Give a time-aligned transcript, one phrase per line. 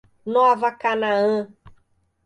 [0.25, 1.47] Nova Canaã